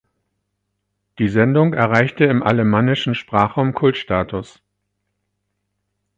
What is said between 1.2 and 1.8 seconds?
Sendung